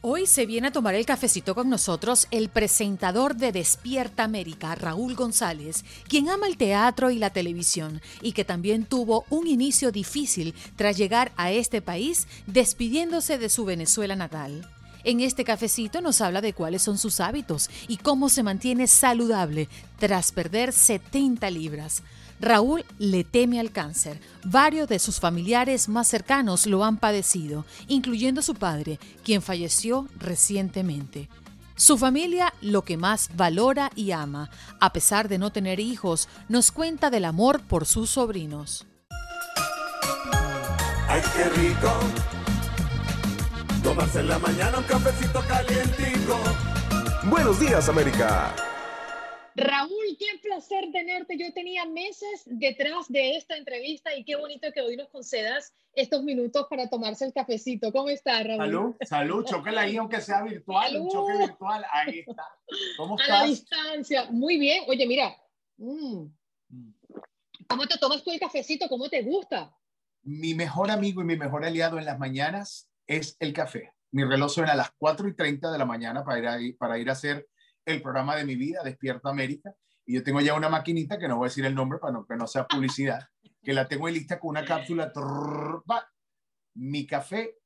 [0.00, 5.16] Hoy se viene a tomar el cafecito con nosotros el presentador de Despierta América, Raúl
[5.16, 10.54] González, quien ama el teatro y la televisión y que también tuvo un inicio difícil
[10.76, 14.70] tras llegar a este país despidiéndose de su Venezuela natal.
[15.02, 19.68] En este cafecito nos habla de cuáles son sus hábitos y cómo se mantiene saludable
[19.98, 22.04] tras perder 70 libras.
[22.40, 24.20] Raúl le teme al cáncer.
[24.44, 31.28] Varios de sus familiares más cercanos lo han padecido, incluyendo su padre, quien falleció recientemente.
[31.74, 34.50] Su familia lo que más valora y ama.
[34.80, 38.84] A pesar de no tener hijos, nos cuenta del amor por sus sobrinos.
[41.08, 41.92] ¡Ay, qué rico!
[43.82, 46.38] Tomarse en la mañana un cafecito calientico.
[47.30, 48.54] Buenos días, América.
[49.58, 51.36] Raúl, qué placer tenerte.
[51.36, 56.22] Yo tenía meses detrás de esta entrevista y qué bonito que hoy nos concedas estos
[56.22, 57.92] minutos para tomarse el cafecito.
[57.92, 58.58] ¿Cómo estás, Raúl?
[58.58, 61.84] Salud, salud, chóquela ahí aunque sea virtual, un choque virtual.
[61.92, 62.44] Ahí está.
[62.96, 63.36] ¿Cómo estás?
[63.36, 64.30] A la distancia.
[64.30, 64.84] Muy bien.
[64.86, 65.36] Oye, mira.
[65.76, 66.26] Mm.
[67.66, 68.88] ¿Cómo te tomas tú el cafecito?
[68.88, 69.76] ¿Cómo te gusta?
[70.22, 73.92] Mi mejor amigo y mi mejor aliado en las mañanas es el café.
[74.10, 76.98] Mi reloj suena a las 4 y 30 de la mañana para ir a, para
[76.98, 77.48] ir a hacer
[77.92, 79.74] el programa de mi vida, Despierta América.
[80.04, 82.26] Y yo tengo ya una maquinita, que no voy a decir el nombre para no,
[82.26, 83.20] que no sea publicidad,
[83.62, 85.12] que la tengo lista con una cápsula.
[85.12, 85.82] Trrr,
[86.74, 87.56] mi café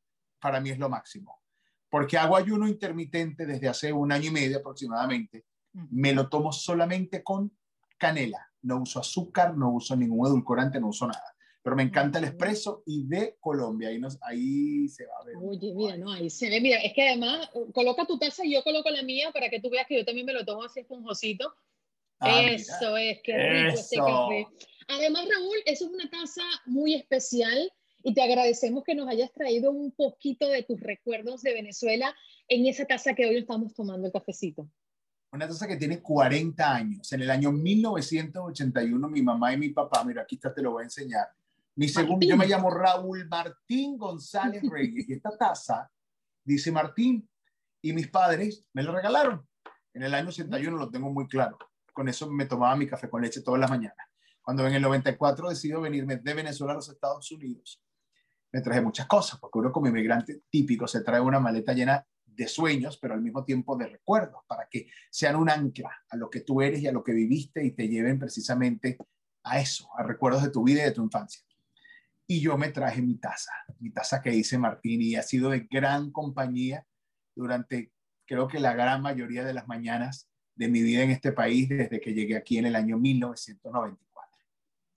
[0.40, 1.40] para mí es lo máximo.
[1.88, 5.44] Porque hago ayuno intermitente desde hace un año y medio aproximadamente.
[5.90, 7.56] Me lo tomo solamente con
[7.98, 8.50] canela.
[8.62, 11.31] No uso azúcar, no uso ningún edulcorante, no uso nada
[11.62, 13.88] pero me encanta el espresso y de Colombia.
[13.88, 15.36] Ahí, nos, ahí se va a ver.
[15.40, 16.60] Oye, mira, no, ahí se ve.
[16.60, 19.70] Mira, es que además coloca tu taza y yo coloco la mía para que tú
[19.70, 21.54] veas que yo también me lo tomo así esponjosito.
[22.18, 24.46] Ah, eso es, qué rico este café.
[24.88, 29.70] Además, Raúl, eso es una taza muy especial y te agradecemos que nos hayas traído
[29.70, 32.14] un poquito de tus recuerdos de Venezuela
[32.48, 34.68] en esa taza que hoy estamos tomando el cafecito.
[35.32, 37.12] Una taza que tiene 40 años.
[37.12, 40.82] En el año 1981, mi mamá y mi papá, mira, aquí está, te lo voy
[40.82, 41.28] a enseñar
[41.74, 45.90] mi segundo, yo me llamo Raúl Martín González Reyes y esta taza
[46.44, 47.28] dice Martín
[47.80, 49.46] y mis padres me la regalaron.
[49.94, 51.58] En el año 81 lo tengo muy claro.
[51.92, 54.06] Con eso me tomaba mi café con leche todas las mañanas.
[54.42, 57.82] Cuando en el 94 decido venirme de Venezuela a los Estados Unidos,
[58.50, 62.48] me traje muchas cosas, porque uno como inmigrante típico se trae una maleta llena de
[62.48, 66.40] sueños, pero al mismo tiempo de recuerdos, para que sean un ancla a lo que
[66.40, 68.98] tú eres y a lo que viviste y te lleven precisamente
[69.44, 71.42] a eso, a recuerdos de tu vida y de tu infancia
[72.26, 75.66] y yo me traje mi taza, mi taza que dice Martín y ha sido de
[75.70, 76.86] gran compañía
[77.34, 77.92] durante
[78.26, 82.00] creo que la gran mayoría de las mañanas de mi vida en este país desde
[82.00, 84.08] que llegué aquí en el año 1994.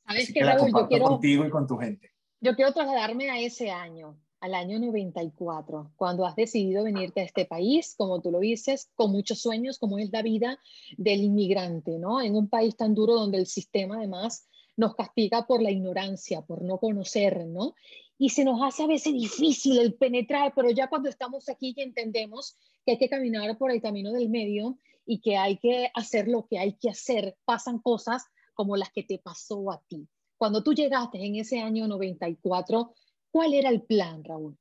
[0.07, 0.71] ¿Sabes qué, Raúl?
[0.71, 2.11] Yo quiero, contigo y con tu gente.
[2.39, 7.45] Yo quiero trasladarme a ese año, al año 94, cuando has decidido venirte a este
[7.45, 10.59] país, como tú lo dices, con muchos sueños, como es la vida
[10.97, 12.21] del inmigrante, ¿no?
[12.21, 14.47] En un país tan duro donde el sistema además
[14.77, 17.75] nos castiga por la ignorancia, por no conocer, ¿no?
[18.17, 21.81] Y se nos hace a veces difícil el penetrar, pero ya cuando estamos aquí y
[21.81, 26.27] entendemos que hay que caminar por el camino del medio y que hay que hacer
[26.27, 30.07] lo que hay que hacer, pasan cosas como las que te pasó a ti.
[30.37, 32.93] Cuando tú llegaste en ese año 94,
[33.31, 34.57] ¿cuál era el plan, Raúl?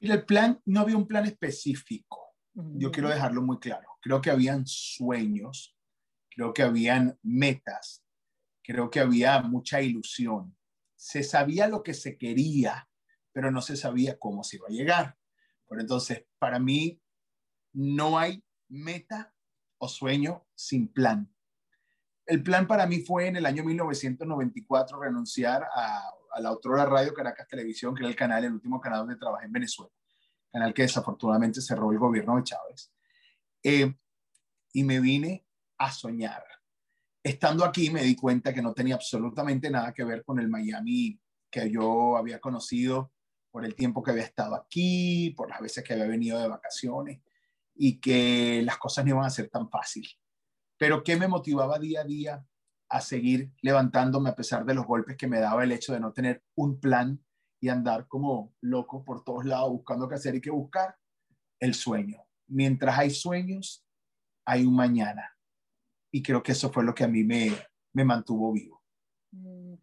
[0.00, 2.34] Mira, el plan, no había un plan específico.
[2.52, 3.88] Yo quiero dejarlo muy claro.
[4.00, 5.74] Creo que habían sueños,
[6.30, 8.03] creo que habían metas,
[8.64, 10.56] creo que había mucha ilusión.
[10.96, 12.88] Se sabía lo que se quería,
[13.32, 15.18] pero no se sabía cómo se iba a llegar.
[15.66, 17.00] Por entonces, para mí,
[17.72, 19.34] no hay meta
[19.78, 21.30] o sueño sin plan.
[22.26, 26.10] El plan para mí fue en el año 1994 renunciar a,
[26.40, 29.52] la Autora Radio Caracas Televisión, que era el canal, el último canal donde trabajé en
[29.52, 29.92] Venezuela,
[30.50, 32.92] canal que desafortunadamente cerró el gobierno de Chávez.
[33.62, 33.94] Eh,
[34.72, 35.46] y me vine
[35.78, 36.42] a soñar
[37.24, 41.18] estando aquí me di cuenta que no tenía absolutamente nada que ver con el Miami
[41.50, 43.12] que yo había conocido
[43.50, 47.22] por el tiempo que había estado aquí, por las veces que había venido de vacaciones
[47.74, 50.06] y que las cosas no iban a ser tan fácil.
[50.76, 52.46] Pero ¿qué me motivaba día a día
[52.88, 56.12] a seguir levantándome a pesar de los golpes que me daba el hecho de no
[56.12, 57.24] tener un plan
[57.60, 60.96] y andar como loco por todos lados buscando qué hacer y qué buscar?
[61.60, 62.22] el sueño.
[62.46, 63.86] Mientras hay sueños,
[64.44, 65.33] hay un mañana.
[66.14, 67.50] Y creo que eso fue lo que a mí me,
[67.92, 68.80] me mantuvo vivo.
[69.32, 69.74] Mm.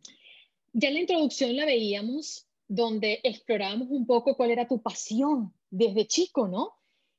[0.71, 6.07] Ya en la introducción la veíamos donde explorábamos un poco cuál era tu pasión desde
[6.07, 6.71] chico, ¿no?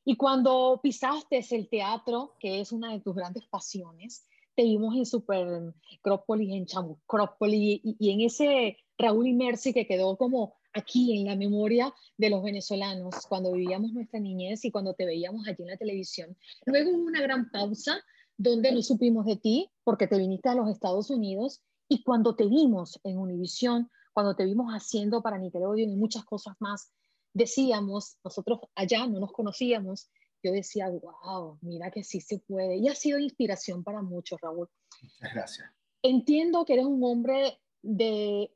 [0.03, 5.05] Y cuando pisaste el teatro, que es una de tus grandes pasiones, te vimos en
[5.05, 11.19] Super Crópolis, en Chamucrópolis, y, y en ese Raúl y Mercy que quedó como aquí
[11.19, 15.65] en la memoria de los venezolanos cuando vivíamos nuestra niñez y cuando te veíamos allí
[15.65, 16.35] en la televisión.
[16.65, 18.03] Luego hubo una gran pausa
[18.43, 22.47] donde no supimos de ti porque te viniste a los Estados Unidos y cuando te
[22.47, 26.93] vimos en Univisión, cuando te vimos haciendo para Nickelodeon y muchas cosas más,
[27.33, 30.11] decíamos, nosotros allá no nos conocíamos,
[30.43, 32.77] yo decía, wow, mira que sí se puede.
[32.79, 34.69] Y ha sido inspiración para muchos, Raúl.
[35.01, 35.71] Muchas gracias.
[36.03, 38.53] Entiendo que eres un hombre de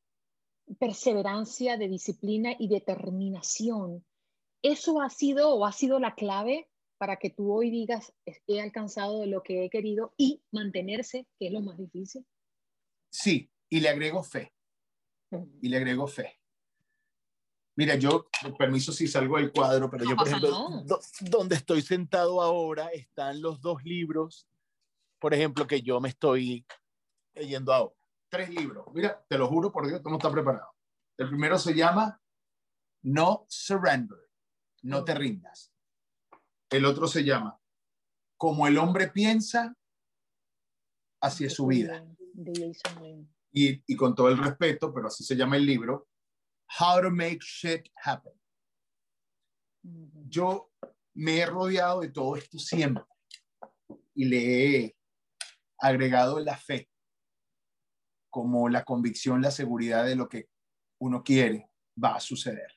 [0.81, 4.05] perseverancia, de disciplina y determinación.
[4.63, 8.15] ¿Eso ha sido o ha sido la clave para que tú hoy digas,
[8.47, 12.27] he alcanzado lo que he querido y mantenerse, que es lo más difícil?
[13.11, 14.53] Sí, y le agrego fe.
[15.61, 16.41] Y le agrego fe.
[17.77, 20.51] Mira, yo, permiso si salgo del cuadro, pero yo, por ejemplo,
[21.21, 24.49] donde estoy sentado ahora están los dos libros,
[25.19, 26.67] por ejemplo, que yo me estoy
[27.35, 27.95] leyendo ahora.
[28.31, 28.87] Tres libros.
[28.95, 30.71] Mira, te lo juro por Dios, tú no estás preparado.
[31.19, 32.21] El primero se llama
[33.03, 34.31] No Surrender,
[34.83, 35.76] no te rindas.
[36.71, 37.61] El otro se llama
[38.37, 39.77] Como el hombre piensa,
[41.21, 42.05] así es su vida.
[43.53, 46.09] Y, y con todo el respeto, pero así se llama el libro,
[46.79, 48.35] How to Make Shit Happen.
[50.29, 50.71] Yo
[51.15, 53.05] me he rodeado de todo esto siempre
[54.15, 54.97] y le he
[55.79, 56.91] agregado la fe
[58.31, 60.49] como la convicción, la seguridad de lo que
[61.01, 61.71] uno quiere
[62.03, 62.76] va a suceder.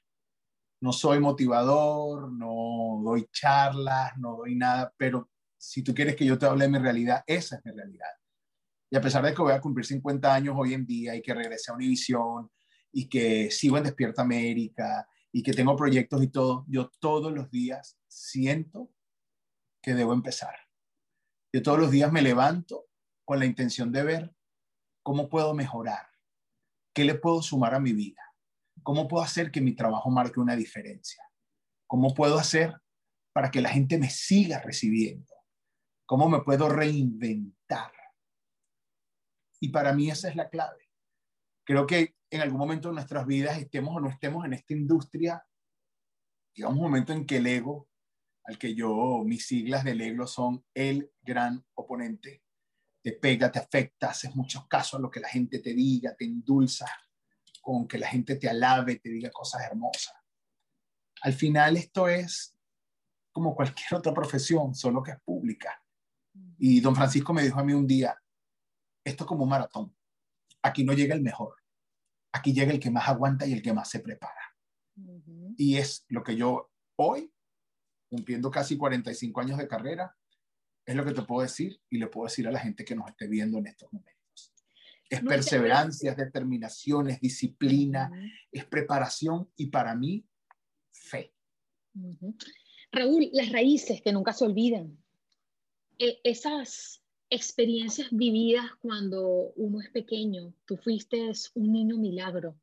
[0.82, 6.38] No soy motivador, no doy charlas, no doy nada, pero si tú quieres que yo
[6.38, 8.10] te hable de mi realidad, esa es mi realidad.
[8.90, 11.34] Y a pesar de que voy a cumplir 50 años hoy en día y que
[11.34, 12.50] regrese a Univisión
[12.92, 17.52] y que sigo en Despierta América y que tengo proyectos y todo, yo todos los
[17.52, 18.92] días siento
[19.82, 20.56] que debo empezar.
[21.54, 22.86] Yo todos los días me levanto
[23.26, 24.36] con la intención de ver
[25.04, 26.08] cómo puedo mejorar,
[26.94, 28.29] qué le puedo sumar a mi vida,
[28.84, 31.24] cómo puedo hacer que mi trabajo marque una diferencia,
[31.88, 32.80] cómo puedo hacer
[33.34, 35.34] para que la gente me siga recibiendo,
[36.06, 37.92] cómo me puedo reinventar.
[39.60, 40.90] Y para mí esa es la clave.
[41.66, 45.46] Creo que en algún momento de nuestras vidas, estemos o no estemos en esta industria,
[46.54, 47.90] llega un momento en que el ego,
[48.46, 52.44] al que yo, mis siglas del ego son el gran oponente,
[53.02, 56.26] te pega, te afecta, haces muchos casos a lo que la gente te diga, te
[56.26, 56.86] endulza
[57.62, 60.14] con que la gente te alabe, te diga cosas hermosas.
[61.22, 62.56] Al final esto es
[63.32, 65.82] como cualquier otra profesión, solo que es pública.
[66.58, 68.16] Y don Francisco me dijo a mí un día,
[69.04, 69.96] esto es como un maratón.
[70.62, 71.56] Aquí no llega el mejor,
[72.34, 74.56] aquí llega el que más aguanta y el que más se prepara.
[75.58, 77.34] Y es lo que yo hoy,
[78.10, 80.16] cumpliendo casi 45 años de carrera,
[80.86, 83.08] es lo que te puedo decir y le puedo decir a la gente que nos
[83.08, 84.19] esté viendo en estos momentos.
[85.10, 88.12] Es perseverancia, es determinación, es disciplina,
[88.52, 90.24] es preparación y para mí,
[90.92, 91.34] fe.
[92.92, 94.98] Raúl, las raíces que nunca se olvidan.
[95.98, 100.54] E, esas experiencias vividas cuando uno es pequeño.
[100.66, 102.60] Tú fuiste un niño milagro,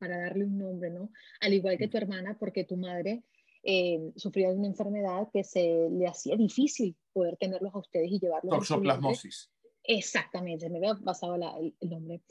[0.00, 1.12] para darle un nombre, ¿no?
[1.40, 3.22] Al igual que tu hermana, porque tu madre
[3.62, 8.18] eh, sufría de una enfermedad que se le hacía difícil poder tenerlos a ustedes y
[8.18, 8.54] llevarlos.
[8.54, 9.50] Toxoplasmosis.
[9.84, 12.22] Exactamente, me había pasado el, nombre.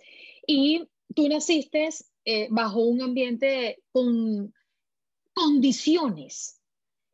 [0.45, 1.89] Y tú naciste
[2.25, 4.53] eh, bajo un ambiente con
[5.33, 6.59] condiciones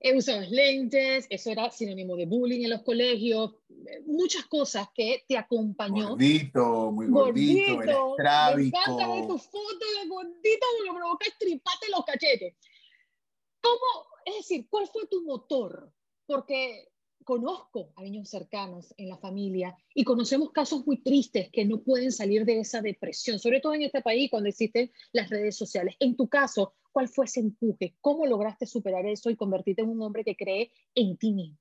[0.06, 5.24] eh, usabas lentes, eso era sinónimo de bullying en los colegios, eh, muchas cosas que
[5.27, 6.10] te acompañó.
[6.10, 12.06] Gordito, muy gordito, gordito Me encanta ver tu foto de gordito, me provoca estriparte los
[12.06, 12.56] cachetes.
[13.62, 15.92] ¿Cómo, es decir, cuál fue tu motor?
[16.27, 16.89] Porque
[17.25, 22.12] conozco a niños cercanos en la familia y conocemos casos muy tristes que no pueden
[22.12, 25.96] salir de esa depresión, sobre todo en este país cuando existen las redes sociales.
[26.00, 27.96] En tu caso, ¿cuál fue ese empuje?
[28.00, 31.58] ¿Cómo lograste superar eso y convertirte en un hombre que cree en ti mismo?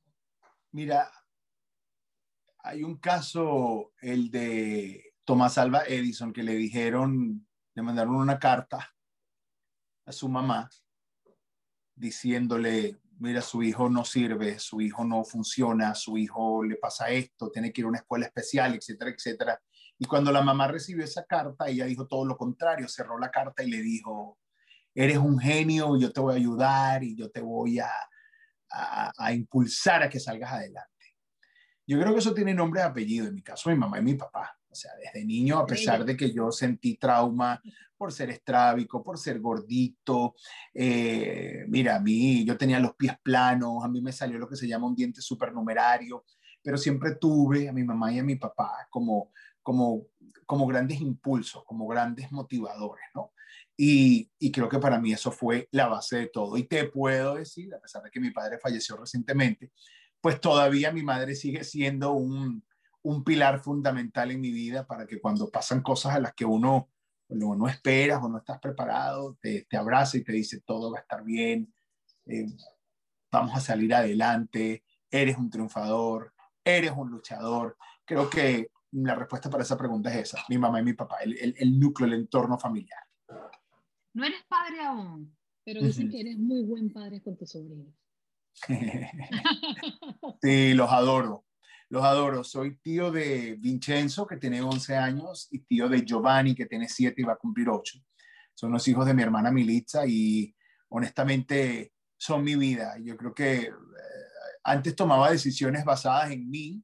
[0.71, 1.11] Mira,
[2.59, 8.95] hay un caso, el de Tomás Alba Edison, que le dijeron, le mandaron una carta
[10.05, 10.69] a su mamá
[11.95, 17.51] diciéndole, mira, su hijo no sirve, su hijo no funciona, su hijo le pasa esto,
[17.51, 19.63] tiene que ir a una escuela especial, etcétera, etcétera.
[19.99, 23.63] Y cuando la mamá recibió esa carta, ella dijo todo lo contrario, cerró la carta
[23.63, 24.39] y le dijo,
[24.95, 27.91] eres un genio, yo te voy a ayudar y yo te voy a,
[28.71, 30.91] a, impulsar a que salgas adelante.
[31.87, 34.15] Yo creo que eso tiene nombre y apellido, en mi caso mi mamá y mi
[34.15, 34.57] papá.
[34.75, 37.63] O sea, desde niño, a pesar de que yo sentí trauma
[37.97, 40.35] por ser estrábico, por ser gordito,
[40.75, 44.57] eh, mira, a mí yo tenía los pies planos, a mí me salió lo que
[44.57, 46.25] se llama un diente supernumerario,
[46.61, 49.31] pero siempre tuve a mi mamá y a mi papá como,
[49.63, 50.09] como,
[50.45, 53.33] como grandes impulsos, como grandes motivadores, ¿no?
[53.77, 56.57] Y, y, creo que para mí eso fue la base de todo.
[56.57, 59.71] Y te puedo decir, a pesar de que mi padre falleció recientemente,
[60.21, 62.65] pues todavía mi madre sigue siendo un,
[63.05, 66.91] un pilar fundamental en mi vida para que cuando pasan cosas a las que uno
[67.29, 71.03] no esperas o no estás preparado, te, te abraza y te dice todo va a
[71.03, 71.73] estar bien,
[72.27, 72.47] eh,
[73.31, 76.33] vamos a salir adelante, eres un triunfador,
[76.65, 77.77] eres un luchador.
[78.05, 81.55] Creo que la respuesta para esa pregunta es esa, mi mamá y mi papá, el,
[81.59, 83.03] el núcleo, el entorno familiar.
[84.15, 87.93] No eres padre aún, pero dicen que eres muy buen padre con tus sobrinos.
[90.41, 91.45] sí, los adoro.
[91.95, 92.43] Los adoro.
[92.43, 97.23] Soy tío de Vincenzo, que tiene 11 años, y tío de Giovanni, que tiene 7
[97.23, 98.01] y va a cumplir 8.
[98.53, 100.53] Son los hijos de mi hermana Militza y
[100.89, 102.97] honestamente son mi vida.
[103.01, 103.73] Yo creo que eh,
[104.65, 106.83] antes tomaba decisiones basadas en mí,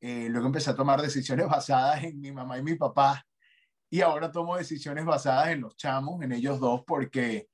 [0.00, 3.26] eh, luego empecé a tomar decisiones basadas en mi mamá y mi papá
[3.90, 7.48] y ahora tomo decisiones basadas en los chamos, en ellos dos, porque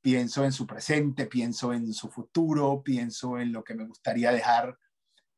[0.00, 4.78] pienso en su presente, pienso en su futuro, pienso en lo que me gustaría dejar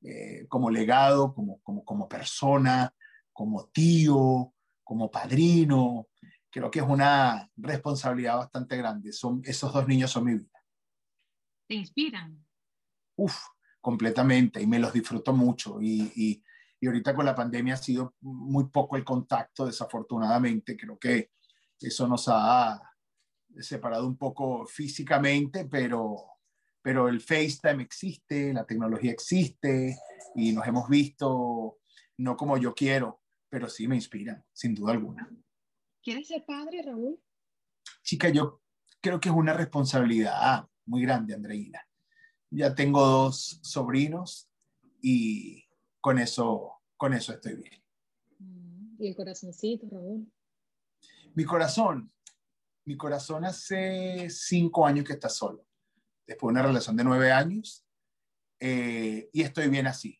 [0.02, 2.94] eh, como legado, como, como, como persona,
[3.32, 6.08] como tío, como padrino.
[6.50, 9.12] Creo que es una responsabilidad bastante grande.
[9.12, 10.64] Son, esos dos niños son mi vida.
[11.66, 12.44] ¿Te inspiran?
[13.16, 13.36] Uf,
[13.80, 14.60] completamente.
[14.60, 15.80] Y me los disfruto mucho.
[15.80, 16.42] y
[16.82, 20.76] y ahorita con la pandemia ha sido muy poco el contacto, desafortunadamente.
[20.76, 21.30] Creo que
[21.78, 22.82] eso nos ha
[23.60, 26.16] separado un poco físicamente, pero,
[26.82, 29.96] pero el FaceTime existe, la tecnología existe
[30.34, 31.78] y nos hemos visto
[32.18, 35.28] no como yo quiero, pero sí me inspiran, sin duda alguna.
[36.02, 37.20] ¿Quieres ser padre, Raúl?
[38.02, 38.60] Chica, yo
[39.00, 41.80] creo que es una responsabilidad muy grande, Andreina.
[42.50, 44.50] Ya tengo dos sobrinos
[45.00, 45.64] y
[46.00, 47.82] con eso, con eso estoy bien.
[48.98, 50.30] ¿Y el corazoncito, Raúl?
[51.34, 52.12] Mi corazón,
[52.84, 55.66] mi corazón hace cinco años que está solo,
[56.26, 57.84] después de una relación de nueve años,
[58.60, 60.18] eh, y estoy bien así.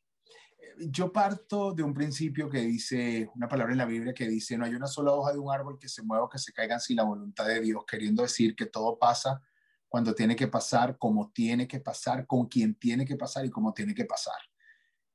[0.78, 4.64] Yo parto de un principio que dice, una palabra en la Biblia que dice, no
[4.64, 6.97] hay una sola hoja de un árbol que se mueva o que se caiga sin
[6.97, 9.40] la voluntad de Dios, queriendo decir que todo pasa
[9.88, 13.75] cuando tiene que pasar, como tiene que pasar, con quien tiene que pasar y cómo
[13.75, 14.40] tiene que pasar.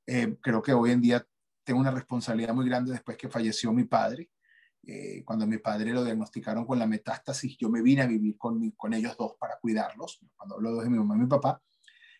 [0.05, 1.27] Eh, creo que hoy en día
[1.63, 4.29] tengo una responsabilidad muy grande después que falleció mi padre.
[4.87, 8.71] Eh, cuando mi padre lo diagnosticaron con la metástasis, yo me vine a vivir con,
[8.71, 10.19] con ellos dos para cuidarlos.
[10.35, 11.61] Cuando hablo de mi mamá y mi papá,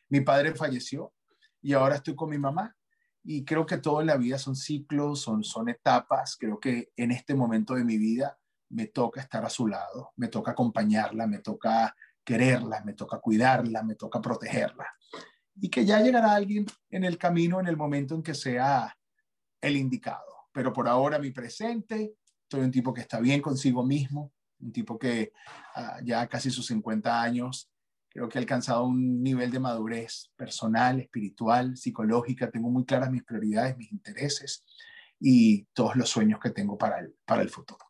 [0.10, 1.14] mi padre falleció
[1.62, 2.76] y ahora estoy con mi mamá.
[3.24, 6.38] Y creo que todo en la vida son ciclos, son, son etapas.
[6.38, 8.38] Creo que en este momento de mi vida
[8.70, 13.84] me toca estar a su lado, me toca acompañarla, me toca quererla, me toca cuidarla,
[13.84, 14.86] me toca protegerla
[15.60, 18.96] y que ya llegará alguien en el camino en el momento en que sea
[19.62, 20.50] el indicado.
[20.52, 22.16] Pero por ahora mi presente,
[22.50, 25.32] soy un tipo que está bien consigo mismo, un tipo que
[25.76, 27.70] uh, ya casi sus 50 años,
[28.10, 33.24] creo que ha alcanzado un nivel de madurez personal, espiritual, psicológica, tengo muy claras mis
[33.24, 34.64] prioridades, mis intereses
[35.20, 37.86] y todos los sueños que tengo para el, para el futuro.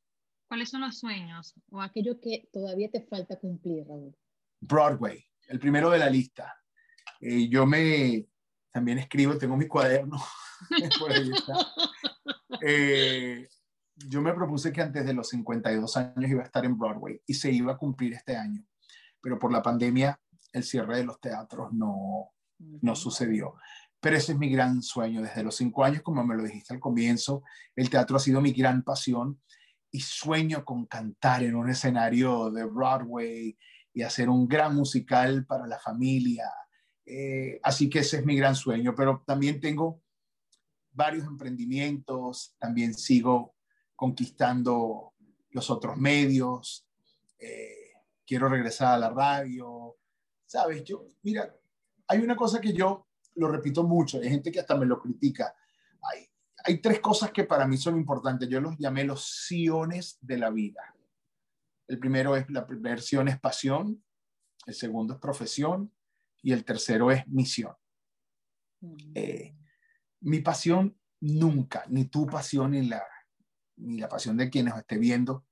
[0.47, 4.15] ¿Cuáles son los sueños o aquello que todavía te falta cumplir, Raúl?
[4.61, 6.55] Broadway, el primero de la lista.
[7.19, 8.27] Eh, yo me
[8.71, 10.17] también escribo, tengo mi cuaderno.
[12.61, 13.47] eh,
[14.07, 17.33] yo me propuse que antes de los 52 años iba a estar en Broadway y
[17.33, 18.63] se iba a cumplir este año,
[19.21, 20.19] pero por la pandemia
[20.53, 23.55] el cierre de los teatros no, no sucedió.
[23.99, 26.79] Pero ese es mi gran sueño desde los cinco años, como me lo dijiste al
[26.79, 27.43] comienzo.
[27.75, 29.41] El teatro ha sido mi gran pasión
[29.91, 33.57] y sueño con cantar en un escenario de Broadway
[33.93, 36.45] y hacer un gran musical para la familia
[37.09, 40.03] eh, así que ese es mi gran sueño, pero también tengo
[40.91, 43.55] varios emprendimientos, también sigo
[43.97, 45.15] conquistando
[45.49, 46.87] los otros medios,
[47.39, 47.93] eh,
[48.25, 49.97] quiero regresar a la radio,
[50.45, 50.83] ¿sabes?
[50.83, 51.53] Yo, mira,
[52.07, 55.53] hay una cosa que yo lo repito mucho, hay gente que hasta me lo critica.
[56.01, 56.29] Hay,
[56.63, 60.51] hay tres cosas que para mí son importantes, yo los llamé los siones de la
[60.51, 60.95] vida.
[61.87, 64.03] El primero es, la versión es pasión,
[64.67, 65.91] el segundo es profesión
[66.43, 67.73] y el tercero es misión.
[69.15, 69.55] Eh,
[70.19, 73.03] mi pasión nunca, ni tu pasión, ni la,
[73.77, 75.45] ni la pasión de quienes esté viendo,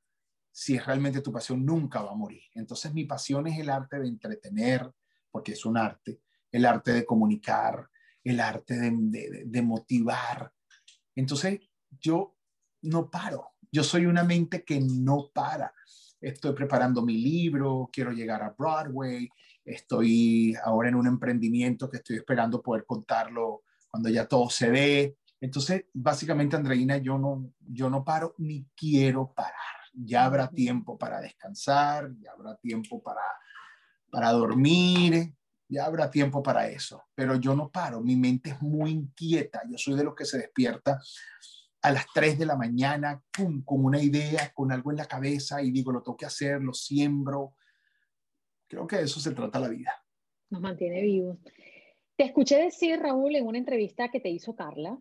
[0.51, 2.43] si es realmente tu pasión, nunca va a morir.
[2.53, 4.89] Entonces mi pasión es el arte de entretener,
[5.29, 7.89] porque es un arte, el arte de comunicar,
[8.23, 10.51] el arte de, motivar.
[11.13, 11.59] Entonces,
[11.99, 12.37] yo
[12.83, 13.49] no paro.
[13.71, 15.73] Yo soy una mente que no para.
[16.21, 19.29] Estoy preparando mi libro, quiero llegar a Broadway,
[19.63, 25.17] estoy ahora en un emprendimiento que estoy esperando poder contarlo cuando ya todo se ve.
[25.41, 29.53] Entonces, básicamente, Andreina, yo no, yo no paro ni quiero parar.
[29.93, 33.21] Ya habrá tiempo para descansar, ya habrá tiempo para,
[34.09, 35.33] para dormir,
[35.67, 37.03] ya habrá tiempo para eso.
[37.13, 39.61] Pero yo no paro, mi mente es muy inquieta.
[39.69, 40.99] Yo soy de los que se despierta
[41.81, 45.69] a las 3 de la mañana con una idea, con algo en la cabeza y
[45.69, 47.53] digo, lo tengo que hacer, lo siembro.
[48.67, 49.93] Creo que de eso se trata la vida.
[50.49, 51.37] Nos mantiene vivos.
[52.15, 54.97] Te escuché decir, Raúl, en una entrevista que te hizo Carla,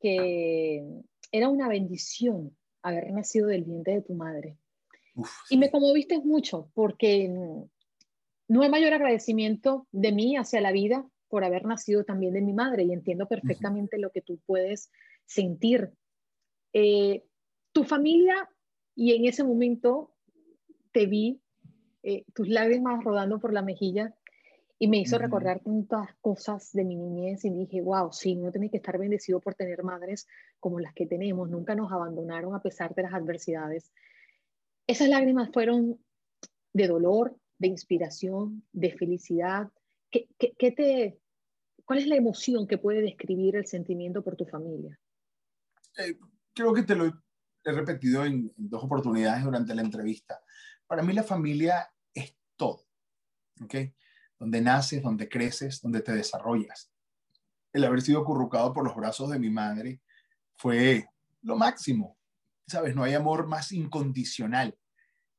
[0.00, 1.02] que
[1.32, 4.56] era una bendición haber nacido del vientre de tu madre.
[5.50, 7.28] Y me conmoviste mucho porque
[8.48, 12.52] no hay mayor agradecimiento de mí hacia la vida por haber nacido también de mi
[12.52, 14.90] madre y entiendo perfectamente lo que tú puedes
[15.26, 15.90] sentir.
[16.72, 17.24] Eh,
[17.72, 18.48] tu familia,
[18.94, 20.14] y en ese momento
[20.92, 21.40] te vi
[22.02, 24.16] eh, tus lágrimas rodando por la mejilla,
[24.78, 28.70] y me hizo recordar tantas cosas de mi niñez y dije, wow, sí, uno tiene
[28.70, 30.28] que estar bendecido por tener madres
[30.60, 31.50] como las que tenemos.
[31.50, 33.92] Nunca nos abandonaron a pesar de las adversidades.
[34.86, 35.98] Esas lágrimas fueron
[36.72, 39.68] de dolor, de inspiración, de felicidad.
[40.10, 41.20] ¿Qué, qué, te,
[41.84, 44.96] ¿Cuál es la emoción que puede describir el sentimiento por tu familia?
[45.98, 46.16] Eh,
[46.54, 50.40] creo que te lo he repetido en, en dos oportunidades durante la entrevista.
[50.86, 52.86] Para mí la familia es todo.
[53.60, 53.92] ¿okay?
[54.38, 56.90] Donde naces, donde creces, donde te desarrollas.
[57.72, 60.00] El haber sido acurrucado por los brazos de mi madre
[60.56, 61.06] fue
[61.42, 62.16] lo máximo.
[62.66, 64.76] Sabes, no hay amor más incondicional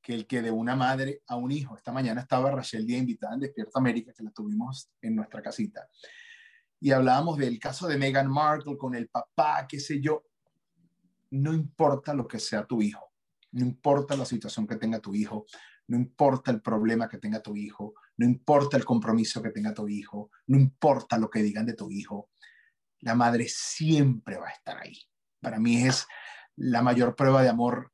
[0.02, 1.76] que el que de una madre a un hijo.
[1.76, 5.88] Esta mañana estaba Rachel Díaz invitada en Despierta América, que la tuvimos en nuestra casita.
[6.80, 10.24] Y hablábamos del caso de Meghan Markle con el papá, qué sé yo.
[11.32, 13.12] No importa lo que sea tu hijo,
[13.52, 15.46] no importa la situación que tenga tu hijo,
[15.88, 19.88] no importa el problema que tenga tu hijo, no importa el compromiso que tenga tu
[19.88, 22.30] hijo, no importa lo que digan de tu hijo,
[23.00, 25.00] la madre siempre va a estar ahí.
[25.40, 26.06] Para mí es
[26.58, 27.94] la mayor prueba de amor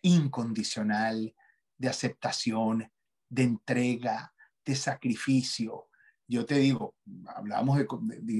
[0.00, 1.34] incondicional,
[1.76, 2.90] de aceptación,
[3.28, 4.32] de entrega,
[4.64, 5.90] de sacrificio.
[6.26, 7.86] Yo te digo, hablábamos de,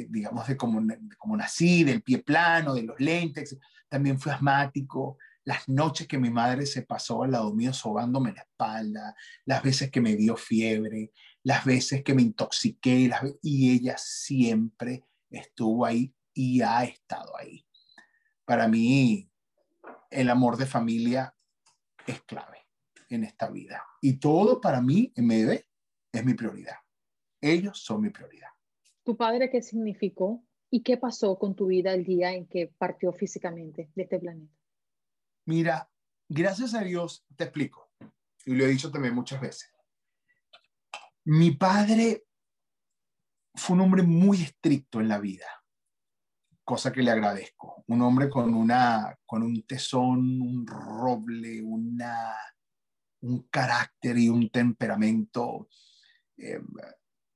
[0.08, 0.98] digamos, de cómo, de
[1.36, 3.54] nací, del pie plano, de los lentes,
[3.86, 8.42] también fui asmático, las noches que mi madre se pasó al lado mío sobándome la
[8.42, 11.10] espalda, las veces que me dio fiebre,
[11.42, 17.64] las veces que me intoxiqué, y ella siempre estuvo ahí y ha estado ahí.
[18.44, 19.30] Para mí,
[20.10, 21.34] el amor de familia
[22.06, 22.66] es clave
[23.08, 23.82] en esta vida.
[24.02, 25.64] Y todo para mí, en MDB,
[26.12, 26.76] es mi prioridad.
[27.40, 28.50] Ellos son mi prioridad.
[29.02, 33.14] ¿Tu padre qué significó y qué pasó con tu vida el día en que partió
[33.14, 34.57] físicamente de este planeta?
[35.48, 35.90] Mira,
[36.28, 37.90] gracias a Dios, te explico,
[38.44, 39.72] y lo he dicho también muchas veces.
[41.24, 42.26] Mi padre
[43.54, 45.46] fue un hombre muy estricto en la vida,
[46.64, 47.82] cosa que le agradezco.
[47.86, 52.36] Un hombre con, una, con un tesón, un roble, una,
[53.22, 55.70] un carácter y un temperamento
[56.36, 56.60] eh,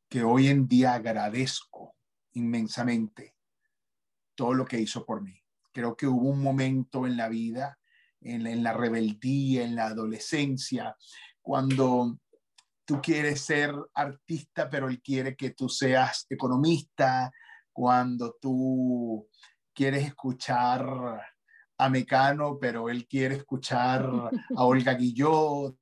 [0.07, 1.97] que hoy en día agradezco
[2.35, 3.39] inmensamente
[4.35, 5.43] todo lo que hizo por mí.
[5.73, 7.79] Creo que hubo un momento en la vida
[8.23, 10.97] en, la rebeldía, en la adolescencia,
[11.41, 12.19] cuando
[12.85, 17.33] tú quieres ser artista, pero él quiere que tú seas economista,
[17.73, 19.29] cuando tú
[19.75, 20.85] quieres escuchar
[21.79, 24.09] a Mecano, pero él quiere escuchar
[24.57, 25.77] a Olga Guillot,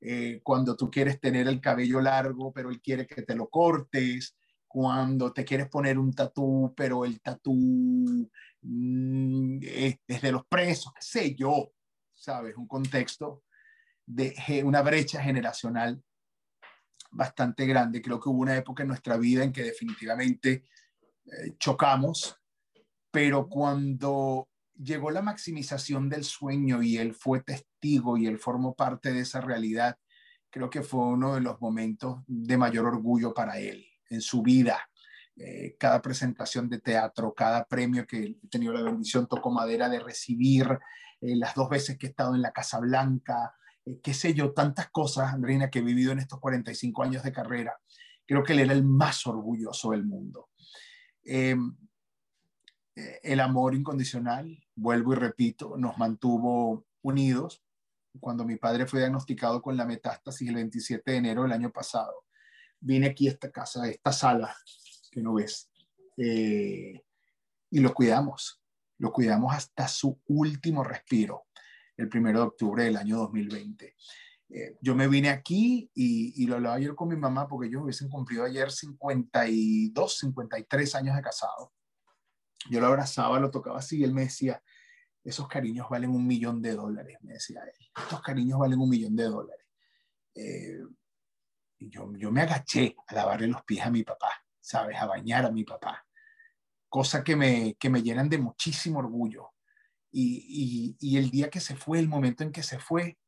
[0.00, 4.36] eh, cuando tú quieres tener el cabello largo, pero él quiere que te lo cortes,
[4.66, 8.28] cuando te quieres poner un tatú, pero el tatú
[8.62, 11.73] mm, es, es, de los presos, qué sé yo.
[12.24, 12.56] ¿Sabes?
[12.56, 13.42] Un contexto
[14.06, 14.34] de
[14.64, 16.02] una brecha generacional
[17.10, 18.00] bastante grande.
[18.00, 20.64] Creo que hubo una época en nuestra vida en que definitivamente
[21.26, 22.36] eh, chocamos,
[23.10, 29.12] pero cuando llegó la maximización del sueño y él fue testigo y él formó parte
[29.12, 29.98] de esa realidad,
[30.50, 34.80] creo que fue uno de los momentos de mayor orgullo para él en su vida.
[35.36, 40.00] Eh, cada presentación de teatro, cada premio que he tenido la bendición, tocó madera de
[40.00, 40.78] recibir,
[41.24, 43.54] eh, las dos veces que he estado en la Casa Blanca,
[43.86, 47.32] eh, qué sé yo, tantas cosas, Andreina, que he vivido en estos 45 años de
[47.32, 47.80] carrera.
[48.26, 50.50] Creo que él era el más orgulloso del mundo.
[51.24, 51.74] Em,
[52.94, 57.62] eh, el amor incondicional, vuelvo y repito, nos mantuvo unidos.
[58.20, 62.26] Cuando mi padre fue diagnosticado con la metástasis el 27 de enero del año pasado,
[62.80, 64.54] vine aquí a esta casa, a esta sala
[65.10, 65.70] que no ves.
[66.18, 67.02] Eh,
[67.70, 68.62] y lo cuidamos,
[68.98, 71.46] lo cuidamos hasta su último respiro,
[71.96, 73.94] el primero de octubre del año 2020.
[74.50, 78.08] Eh, yo me vine aquí y, lo hablaba ayer con mi mamá porque ellos hubiesen
[78.08, 81.72] cumplido ayer 52, 53 años de casado.
[82.70, 84.62] Yo lo abrazaba, lo tocaba así y él me decía,
[85.22, 87.86] esos cariños valen un millón de dólares, me decía él.
[87.96, 89.66] Estos cariños valen un millón de dólares.
[90.34, 90.82] Eh,
[91.78, 94.30] yo, yo me agaché a lavarle los pies a mi papá,
[94.60, 94.96] ¿sabes?
[94.98, 96.03] A bañar a mi papá.
[96.94, 99.50] Cosa que me, que me llenan de muchísimo orgullo.
[100.12, 103.18] Y, y, y el día que se fue, el momento en que se fue,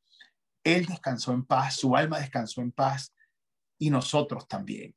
[0.62, 3.12] él descansó en paz, su alma descansó en paz
[3.76, 4.94] y nosotros también.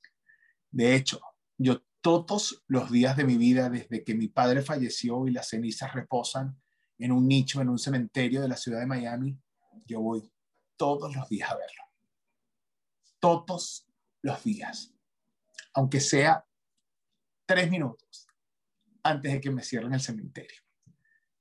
[0.69, 1.19] De hecho,
[1.57, 5.91] yo todos los días de mi vida, desde que mi padre falleció y las cenizas
[5.95, 6.61] reposan,
[6.99, 9.35] en un nicho, en un cementerio de la ciudad de Miami,
[9.87, 10.31] yo voy
[10.77, 11.83] todos los días a verlo.
[13.19, 13.87] Todos
[14.21, 14.93] los días.
[15.73, 16.45] Aunque sea
[17.47, 18.28] tres minutos
[19.03, 20.61] antes de que me cierren el cementerio.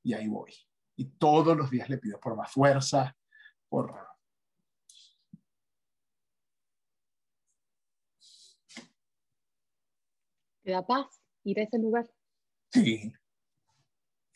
[0.02, 0.54] Y ahí voy.
[0.96, 3.16] Y todos los días le pido por más fuerza,
[3.68, 3.94] por...
[10.62, 12.10] ¿Te da paz ir a ese lugar?
[12.72, 13.12] Sí.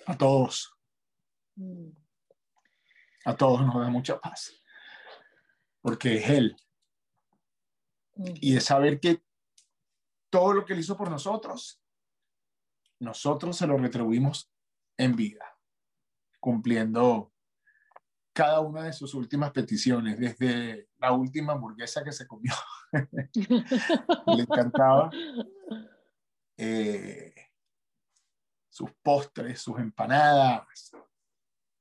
[0.06, 0.74] A todos.
[1.56, 1.90] Mm.
[3.24, 4.52] A todos nos da mucha paz,
[5.80, 6.56] porque es Él.
[8.16, 9.22] Y es saber que
[10.30, 11.81] todo lo que Él hizo por nosotros,
[13.02, 14.50] nosotros se lo retribuimos
[14.96, 15.58] en vida,
[16.38, 17.32] cumpliendo
[18.32, 22.52] cada una de sus últimas peticiones, desde la última hamburguesa que se comió,
[22.92, 25.10] le encantaba,
[26.56, 27.34] eh,
[28.68, 30.92] sus postres, sus empanadas,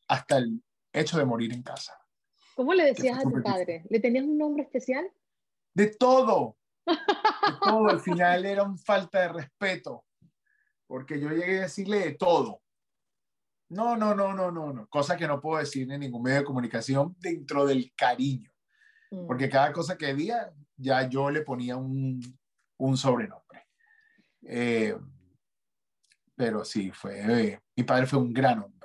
[0.08, 1.98] hasta el hecho de morir en casa.
[2.56, 3.86] ¿Cómo le decías a tu padre?
[3.90, 5.10] ¿Le tenías un nombre especial?
[5.74, 6.58] De todo.
[6.86, 6.96] De
[7.64, 7.88] todo.
[7.88, 10.04] Al final era un falta de respeto.
[10.92, 12.62] Porque yo llegué a decirle de todo.
[13.70, 14.88] No, no, no, no, no, no.
[14.90, 18.52] Cosa que no puedo decir en ningún medio de comunicación dentro del cariño.
[19.12, 19.28] Mm.
[19.28, 22.20] Porque cada cosa que decía, ya yo le ponía un,
[22.78, 23.68] un sobrenombre.
[24.44, 24.98] Eh,
[26.36, 27.62] pero sí, fue.
[27.76, 28.82] mi padre fue un gran hombre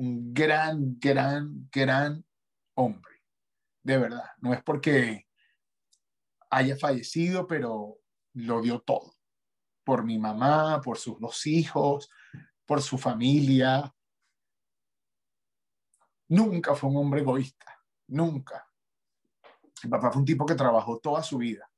[0.00, 2.24] un gran, gran, gran
[2.74, 3.22] hombre.
[3.82, 4.24] De verdad.
[4.40, 5.26] No es porque
[6.48, 7.98] haya fallecido, pero
[8.32, 9.14] lo dio todo.
[9.90, 12.08] Por mi mamá, por sus dos hijos,
[12.64, 13.92] por su familia.
[16.28, 17.76] Nunca fue un hombre egoísta.
[18.06, 18.64] Nunca.
[19.82, 21.68] Mi papá fue un tipo que trabajó toda su vida.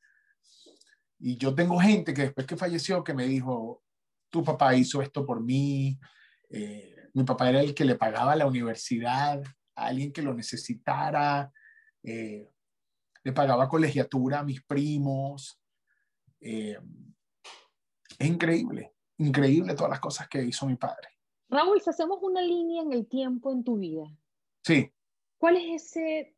[1.21, 3.83] Y yo tengo gente que después que falleció que me dijo,
[4.29, 5.99] tu papá hizo esto por mí,
[6.51, 9.43] eh, mi papá era el que le pagaba la universidad
[9.75, 11.51] a alguien que lo necesitara,
[12.03, 12.47] eh,
[13.25, 15.59] le pagaba colegiatura a mis primos.
[16.43, 16.79] Eh,
[18.19, 21.09] es increíble, increíble todas las cosas que hizo mi padre.
[21.49, 24.05] Raúl, si hacemos una línea en el tiempo en tu vida.
[24.63, 24.91] Sí.
[25.39, 26.37] ¿Cuál es ese,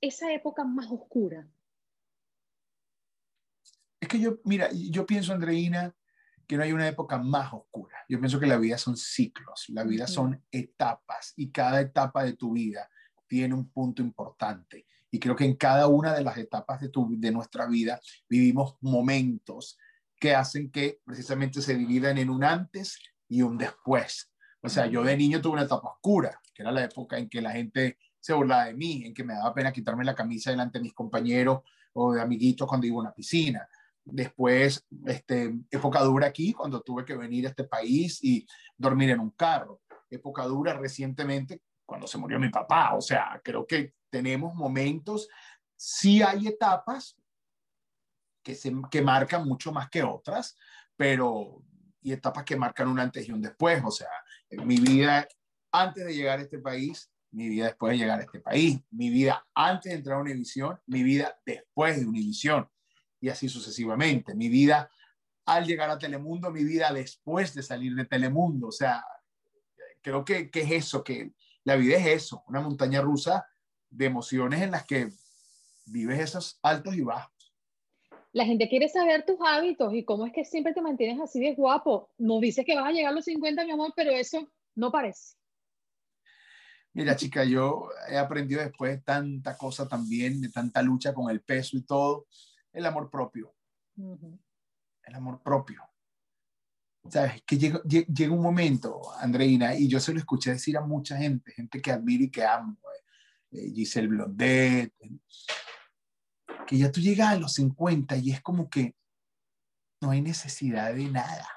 [0.00, 1.48] esa época más oscura?
[4.00, 5.94] Es que yo, mira, yo pienso, Andreina,
[6.46, 7.98] que no hay una época más oscura.
[8.08, 12.32] Yo pienso que la vida son ciclos, la vida son etapas y cada etapa de
[12.32, 12.88] tu vida
[13.26, 14.86] tiene un punto importante.
[15.10, 18.76] Y creo que en cada una de las etapas de, tu, de nuestra vida vivimos
[18.80, 19.78] momentos
[20.18, 24.30] que hacen que precisamente se dividan en un antes y un después.
[24.62, 27.40] O sea, yo de niño tuve una etapa oscura, que era la época en que
[27.40, 30.78] la gente se burlaba de mí, en que me daba pena quitarme la camisa delante
[30.78, 31.60] de mis compañeros
[31.92, 33.68] o de amiguitos cuando iba a una piscina.
[34.04, 39.20] Después, este, época dura aquí, cuando tuve que venir a este país y dormir en
[39.20, 39.82] un carro.
[40.10, 42.94] Época dura recientemente, cuando se murió mi papá.
[42.94, 45.28] O sea, creo que tenemos momentos,
[45.76, 47.17] sí hay etapas
[48.48, 50.56] que, se, que marcan mucho más que otras,
[50.96, 51.62] pero
[52.00, 53.82] y etapas que marcan un antes y un después.
[53.84, 54.08] O sea,
[54.64, 55.28] mi vida
[55.70, 59.10] antes de llegar a este país, mi vida después de llegar a este país, mi
[59.10, 62.66] vida antes de entrar a Univisión, mi vida después de Univisión
[63.20, 64.34] y así sucesivamente.
[64.34, 64.90] Mi vida
[65.44, 68.68] al llegar a Telemundo, mi vida después de salir de Telemundo.
[68.68, 69.04] O sea,
[70.00, 71.32] creo que, que es eso, que
[71.64, 73.46] la vida es eso, una montaña rusa
[73.90, 75.10] de emociones en las que
[75.84, 77.37] vives esos altos y bajos.
[78.38, 81.56] La gente quiere saber tus hábitos y cómo es que siempre te mantienes así de
[81.56, 82.12] guapo.
[82.18, 85.34] No dices que vas a llegar a los 50, mi amor, pero eso no parece.
[86.92, 91.40] Mira, chica, yo he aprendido después de tanta cosa también, de tanta lucha con el
[91.40, 92.28] peso y todo,
[92.72, 93.56] el amor propio.
[93.96, 95.82] El amor propio.
[97.10, 97.42] ¿Sabes?
[97.44, 101.50] Que llega, llega, un momento, Andreina, y yo se lo escuché decir a mucha gente,
[101.50, 102.78] gente que admiro y que amo,
[103.50, 104.94] eh, eh, Giselle Blondet,
[106.68, 108.94] que ya tú llegas a los 50 y es como que
[110.02, 111.48] no hay necesidad de nada.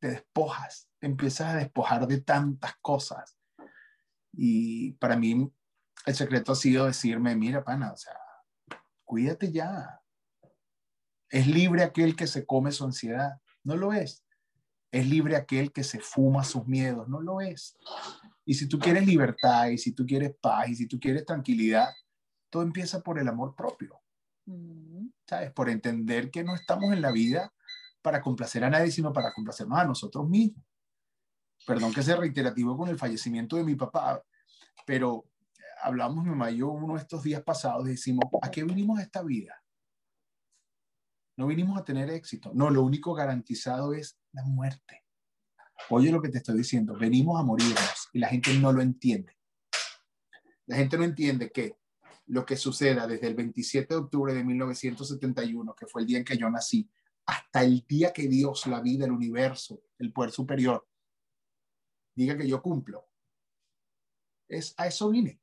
[0.00, 3.38] Te despojas, te empiezas a despojar de tantas cosas.
[4.32, 5.48] Y para mí
[6.06, 8.18] el secreto ha sido decirme, mira, pana, o sea,
[9.04, 10.02] cuídate ya.
[11.30, 14.24] Es libre aquel que se come su ansiedad, no lo es.
[14.90, 17.78] Es libre aquel que se fuma sus miedos, no lo es.
[18.44, 21.88] Y si tú quieres libertad, y si tú quieres paz, y si tú quieres tranquilidad,
[22.56, 24.00] todo empieza por el amor propio.
[24.46, 25.08] Mm.
[25.28, 25.52] ¿Sabes?
[25.52, 27.52] Por entender que no estamos en la vida
[28.00, 30.64] para complacer a nadie, sino para complacernos a nosotros mismos.
[31.66, 34.22] Perdón que sea reiterativo con el fallecimiento de mi papá,
[34.86, 35.26] pero
[35.82, 39.02] hablamos mi mamá y yo uno de estos días pasados decimos, ¿a qué vinimos a
[39.02, 39.62] esta vida?
[41.36, 42.52] No vinimos a tener éxito.
[42.54, 45.04] No, lo único garantizado es la muerte.
[45.90, 49.36] Oye lo que te estoy diciendo, venimos a morirnos y la gente no lo entiende.
[50.64, 51.76] La gente no entiende que
[52.26, 56.24] lo que suceda desde el 27 de octubre de 1971, que fue el día en
[56.24, 56.90] que yo nací,
[57.26, 60.88] hasta el día que Dios, la vida, el universo, el poder superior,
[62.14, 63.08] diga que yo cumplo,
[64.48, 65.40] es a eso vine.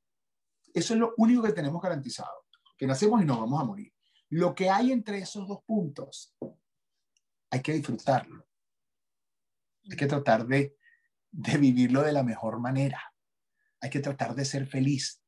[0.73, 3.93] Eso es lo único que tenemos garantizado, que nacemos y nos vamos a morir.
[4.29, 6.35] Lo que hay entre esos dos puntos,
[7.49, 8.47] hay que disfrutarlo.
[9.89, 10.77] Hay que tratar de,
[11.29, 12.99] de vivirlo de la mejor manera.
[13.81, 15.22] Hay que tratar de ser feliz,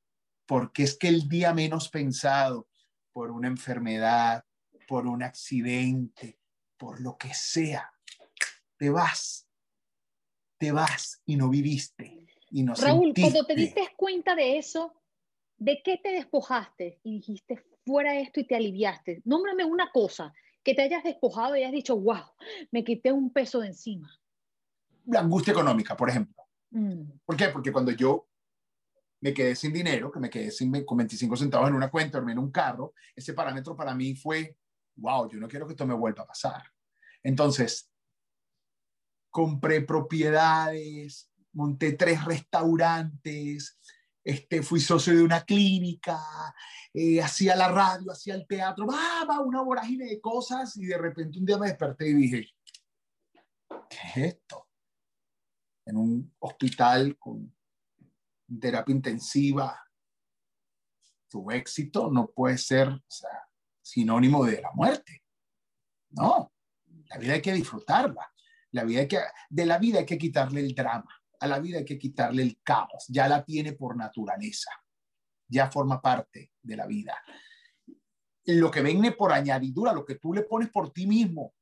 [0.46, 2.68] porque es que el día menos pensado,
[3.12, 4.44] por una enfermedad,
[4.88, 6.40] por un accidente,
[6.78, 7.92] por lo que sea,
[8.78, 9.48] te vas,
[10.58, 12.26] te vas y no viviste.
[12.52, 14.94] Y no Raúl, cuando te diste cuenta de eso,
[15.58, 19.22] ¿de qué te despojaste y dijiste fuera esto y te aliviaste?
[19.26, 22.24] Nómbrame una cosa que te hayas despojado y hayas dicho, wow,
[22.72, 24.10] me quité un peso de encima.
[25.06, 26.44] La angustia económica, por ejemplo.
[26.72, 27.04] Mm.
[27.24, 27.50] ¿Por qué?
[27.50, 28.28] Porque cuando yo
[29.26, 32.34] me quedé sin dinero, que me quedé sin, con 25 centavos en una cuenta, dormí
[32.34, 34.56] en un carro, ese parámetro para mí fue,
[34.98, 36.62] wow, yo no quiero que esto me vuelva a pasar.
[37.24, 37.90] Entonces,
[39.32, 43.80] compré propiedades, monté tres restaurantes,
[44.24, 46.20] este, fui socio de una clínica,
[46.94, 51.40] eh, hacía la radio, hacía el teatro, va, una vorágine de cosas y de repente
[51.40, 52.50] un día me desperté y dije,
[53.90, 54.68] ¿qué es esto?
[55.84, 57.55] En un hospital con
[58.60, 59.82] terapia intensiva,
[61.30, 63.02] tu éxito no puede ser
[63.82, 65.24] sinónimo de la muerte.
[66.12, 66.52] No,
[67.10, 68.32] la vida hay que disfrutarla.
[68.72, 71.80] La vida hay que, de la vida hay que quitarle el drama a la vida
[71.80, 74.72] hay que quitarle el caos, ya la tiene por naturaleza,
[75.48, 77.16] ya forma parte de la vida.
[78.46, 81.54] Lo que viene por añadidura, lo que tú le pones por ti mismo,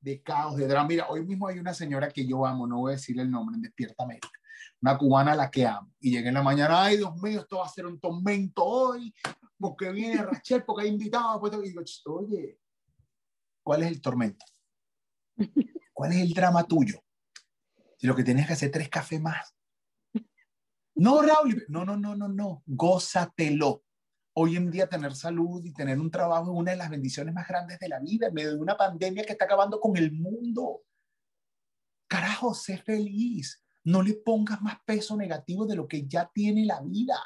[0.00, 0.88] de caos, de drama.
[0.88, 3.56] Mira, hoy mismo hay una señora que yo amo, no voy a decir el nombre,
[3.56, 4.28] en Despierta América,
[4.80, 5.92] una cubana a la que amo.
[6.00, 9.14] Y llega en la mañana, ay Dios mío, esto va a ser un tormento hoy,
[9.58, 11.40] porque viene Rachel, porque hay invitado.
[11.40, 12.60] Pues, y digo, oye,
[13.62, 14.44] ¿cuál es el tormento?
[15.92, 17.02] ¿Cuál es el drama tuyo?
[17.98, 19.54] Si lo que tienes que hacer tres cafés más.
[20.94, 23.82] No, Raúl, no, no, no, no, no, gózatelo.
[24.34, 27.46] Hoy en día tener salud y tener un trabajo es una de las bendiciones más
[27.46, 30.82] grandes de la vida en medio de una pandemia que está acabando con el mundo.
[32.06, 33.62] Carajo, sé feliz.
[33.86, 37.16] No le pongas más peso negativo de lo que ya tiene la vida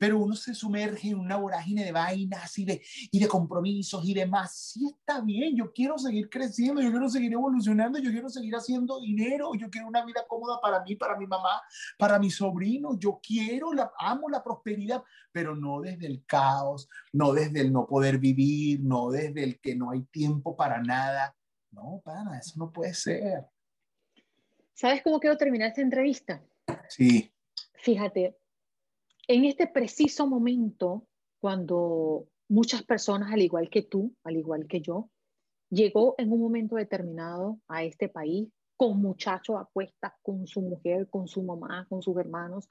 [0.00, 2.82] pero uno se sumerge en una vorágine de vainas y de,
[3.12, 4.72] y de compromisos y demás.
[4.72, 8.98] Sí está bien, yo quiero seguir creciendo, yo quiero seguir evolucionando, yo quiero seguir haciendo
[8.98, 11.60] dinero, yo quiero una vida cómoda para mí, para mi mamá,
[11.98, 17.34] para mi sobrino, yo quiero, la, amo la prosperidad, pero no desde el caos, no
[17.34, 21.36] desde el no poder vivir, no desde el que no hay tiempo para nada.
[21.72, 23.44] No, para, eso no puede ser.
[24.80, 26.42] ¿Sabes cómo quiero terminar esta entrevista?
[26.88, 27.30] Sí.
[27.74, 28.34] Fíjate,
[29.28, 31.06] en este preciso momento,
[31.38, 35.10] cuando muchas personas, al igual que tú, al igual que yo,
[35.68, 41.10] llegó en un momento determinado a este país con muchachos a cuestas, con su mujer,
[41.10, 42.66] con su mamá, con sus hermanos,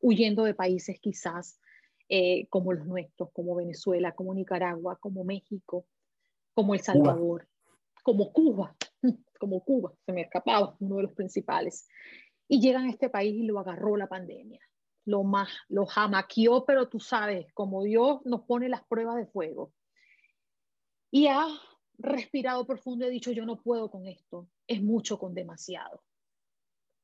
[0.00, 1.60] huyendo de países quizás
[2.08, 5.86] eh, como los nuestros, como Venezuela, como Nicaragua, como México,
[6.54, 7.46] como El Salvador,
[8.02, 8.74] como Cuba,
[9.40, 11.86] como Cuba, se me escapaba uno de los principales.
[12.48, 14.60] Y llegan a este país y lo agarró la pandemia
[15.04, 19.72] lo, más, lo jamaqueó, pero tú sabes, como Dios nos pone las pruebas de fuego.
[21.10, 21.46] Y ha
[21.98, 26.02] respirado profundo y ha dicho, yo no puedo con esto, es mucho con demasiado.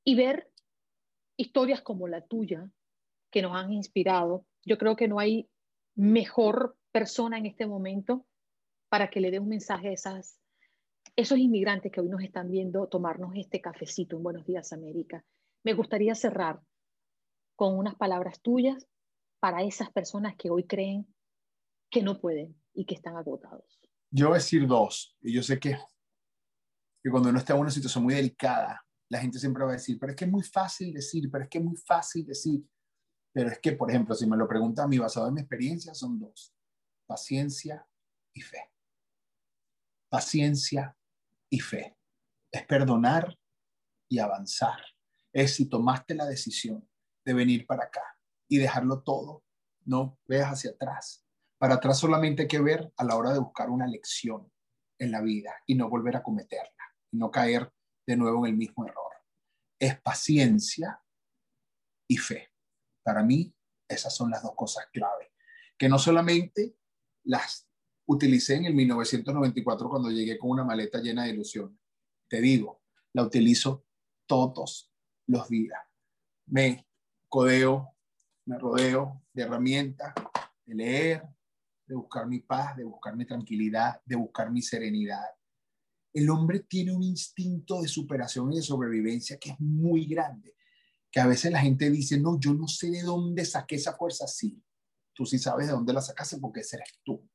[0.04, 0.50] Y ver
[1.36, 2.70] historias como la tuya,
[3.30, 5.50] que nos han inspirado, yo creo que no hay
[5.94, 8.26] mejor persona en este momento
[8.88, 10.40] para que le dé un mensaje a esas,
[11.18, 15.24] esos inmigrantes que hoy nos están viendo tomarnos este cafecito en Buenos Días América.
[15.64, 16.60] Me gustaría cerrar
[17.56, 18.86] con unas palabras tuyas
[19.40, 21.12] para esas personas que hoy creen
[21.90, 23.80] que no pueden y que están agotados.
[24.12, 25.76] Yo voy a decir dos, y yo sé que,
[27.02, 29.98] que cuando uno está en una situación muy delicada, la gente siempre va a decir,
[29.98, 32.64] pero es que es muy fácil decir, pero es que es muy fácil decir.
[33.32, 35.94] Pero es que, por ejemplo, si me lo preguntan a mí basado en mi experiencia,
[35.94, 36.54] son dos,
[37.08, 37.84] paciencia
[38.32, 38.70] y fe.
[40.08, 40.94] Paciencia
[41.50, 41.96] y fe.
[42.52, 43.38] Es perdonar
[44.08, 44.80] y avanzar.
[45.32, 46.88] Es si tomaste la decisión
[47.24, 48.02] de venir para acá
[48.48, 49.44] y dejarlo todo,
[49.84, 51.24] no veas hacia atrás.
[51.58, 54.50] Para atrás solamente hay que ver a la hora de buscar una lección
[54.98, 57.72] en la vida y no volver a cometerla y no caer
[58.06, 59.12] de nuevo en el mismo error.
[59.78, 61.02] Es paciencia
[62.08, 62.50] y fe.
[63.02, 63.54] Para mí,
[63.88, 65.32] esas son las dos cosas clave,
[65.78, 66.76] que no solamente
[67.24, 67.67] las
[68.08, 71.78] utilicé en el 1994 cuando llegué con una maleta llena de ilusión.
[72.28, 73.86] Te digo, la utilizo
[74.26, 74.92] todos
[75.26, 75.80] los días.
[76.46, 76.86] Me
[77.28, 77.94] codeo,
[78.46, 80.14] me rodeo de herramientas,
[80.64, 81.22] de leer,
[81.86, 85.24] de buscar mi paz, de buscar mi tranquilidad, de buscar mi serenidad
[86.12, 90.56] el hombre tiene un instinto de superación y de sobrevivencia que es muy grande,
[91.10, 94.26] que a veces la gente dice, no, yo no sé de dónde saqué esa fuerza,
[94.26, 94.62] sí,
[95.12, 97.27] tú sí sabes de dónde la sacaste porque ese eres tú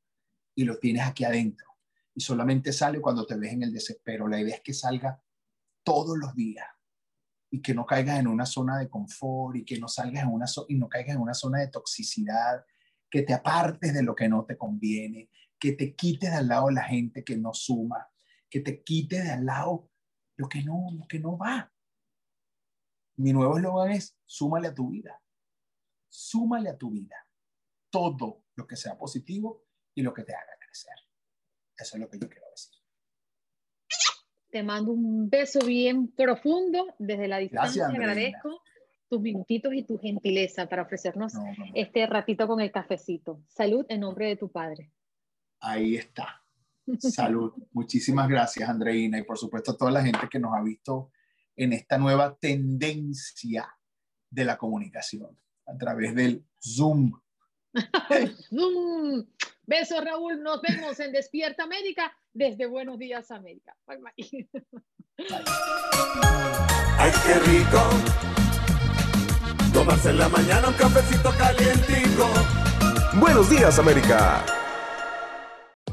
[0.54, 1.74] y lo tienes aquí adentro
[2.14, 4.28] y solamente sale cuando te ves en el desespero.
[4.28, 5.20] La idea es que salga
[5.82, 6.66] todos los días
[7.50, 10.46] y que no caigas en una zona de confort y que no salgas en una
[10.68, 12.64] y no caigas en una zona de toxicidad,
[13.10, 16.74] que te apartes de lo que no te conviene, que te quites al lado de
[16.74, 18.08] la gente que no suma,
[18.48, 19.90] que te quite de al lado
[20.36, 21.72] lo que no, lo que no va.
[23.16, 25.20] Mi nuevo eslogan es, súmale a tu vida.
[26.08, 27.16] Súmale a tu vida
[27.90, 29.63] todo lo que sea positivo
[29.94, 30.94] y lo que te haga crecer.
[31.76, 32.74] Eso es lo que yo quiero decir.
[34.50, 37.88] Te mando un beso bien profundo desde la distancia.
[37.88, 38.62] Gracias, agradezco
[39.08, 41.34] tus minutitos y tu gentileza para ofrecernos
[41.74, 43.42] este ratito con el cafecito.
[43.48, 44.92] Salud en nombre de tu padre.
[45.60, 46.42] Ahí está.
[46.98, 47.52] Salud.
[47.72, 51.10] Muchísimas gracias, Andreina, y por supuesto a toda la gente que nos ha visto
[51.56, 53.68] en esta nueva tendencia
[54.30, 57.12] de la comunicación a través del Zoom.
[58.50, 59.26] Zoom.
[59.66, 60.42] Besos, Raúl.
[60.42, 63.74] Nos vemos en Despierta América desde Buenos Días, América.
[63.86, 64.48] Bye, bye.
[66.98, 67.80] Ay, qué rico.
[69.72, 72.28] Tomarse en la mañana un cafecito calientico.
[73.14, 74.63] Buenos Días, América.